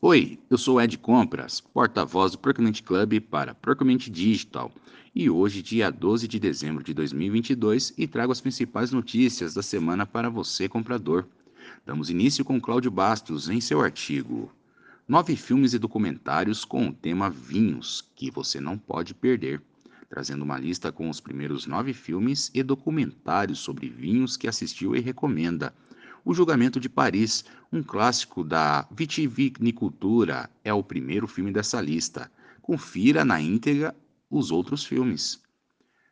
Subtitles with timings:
[0.00, 4.70] Oi, eu sou Ed Compras, porta-voz do Procurement Club para Procurement Digital,
[5.12, 10.06] e hoje, dia 12 de dezembro de 2022, e trago as principais notícias da semana
[10.06, 11.26] para você, comprador.
[11.84, 14.52] Damos início com Cláudio Bastos em seu artigo.
[15.08, 19.60] Nove filmes e documentários com o tema Vinhos, que você não pode perder,
[20.08, 25.00] trazendo uma lista com os primeiros nove filmes e documentários sobre vinhos que assistiu e
[25.00, 25.74] recomenda.
[26.24, 32.30] O Julgamento de Paris, um clássico da vitivinicultura, é o primeiro filme dessa lista.
[32.60, 33.94] Confira na íntegra
[34.30, 35.40] os outros filmes.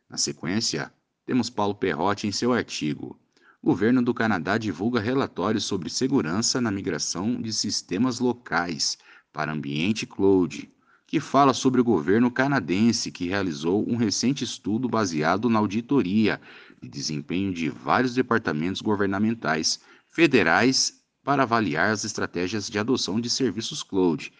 [0.09, 0.91] Na sequência,
[1.25, 3.19] temos Paulo Perrotti em seu artigo.
[3.61, 8.97] Governo do Canadá divulga relatórios sobre segurança na migração de sistemas locais
[9.33, 10.71] para ambiente cloud,
[11.07, 16.39] que fala sobre o governo canadense que realizou um recente estudo baseado na auditoria
[16.81, 23.81] de desempenho de vários departamentos governamentais federais para avaliar as estratégias de adoção de serviços
[23.81, 24.33] cloud,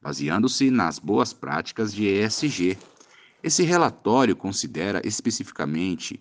[0.00, 2.78] baseando-se nas boas práticas de ESG.
[3.42, 6.18] Esse relatório considera especificamente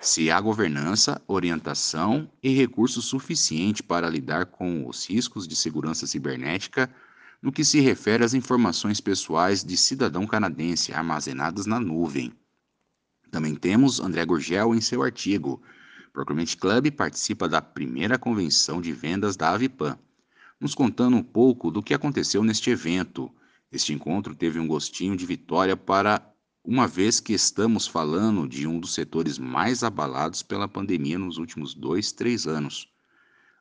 [0.00, 6.90] se há governança, orientação e recurso suficiente para lidar com os riscos de segurança cibernética
[7.42, 12.32] no que se refere às informações pessoais de cidadão canadense armazenadas na nuvem.
[13.30, 15.62] Também temos André Gurgel em seu artigo
[16.16, 19.98] Procurement Club participa da primeira convenção de vendas da Avipan,
[20.58, 23.30] nos contando um pouco do que aconteceu neste evento.
[23.70, 26.26] Este encontro teve um gostinho de vitória para
[26.64, 31.74] uma vez que estamos falando de um dos setores mais abalados pela pandemia nos últimos
[31.74, 32.88] dois, três anos.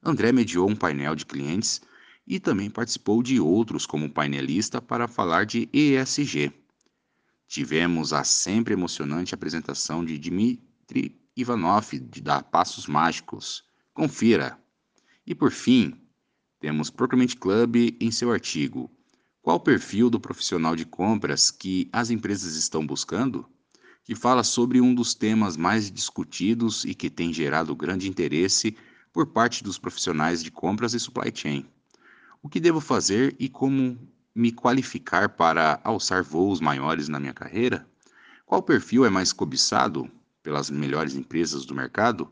[0.02, 1.82] André mediou um painel de clientes
[2.28, 6.52] e também participou de outros como painelista para falar de ESG.
[7.48, 13.64] Tivemos a sempre emocionante apresentação de Dmitry Ivanov da Passos Mágicos.
[13.94, 14.59] Confira.
[15.26, 15.94] E por fim,
[16.59, 18.89] temos Procurement Club em seu artigo.
[19.42, 23.48] Qual o perfil do profissional de compras que as empresas estão buscando?
[24.04, 28.76] Que fala sobre um dos temas mais discutidos e que tem gerado grande interesse
[29.14, 31.66] por parte dos profissionais de compras e supply chain.
[32.45, 33.98] O que devo fazer e como
[34.36, 37.89] me qualificar para alçar voos maiores na minha carreira?
[38.45, 40.08] Qual perfil é mais cobiçado?
[40.44, 42.32] pelas melhores empresas do mercado,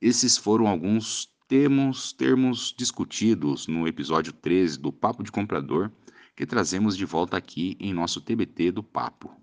[0.00, 5.90] esses foram alguns termos, termos discutidos no episódio 13 do Papo de Comprador,
[6.36, 9.34] que trazemos de volta aqui em nosso TBT do Papo.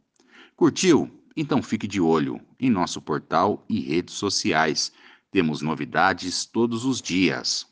[0.56, 1.12] Curtiu?
[1.36, 4.94] Então fique de olho em nosso portal e redes sociais.
[5.30, 7.68] Temos novidades todos os dias.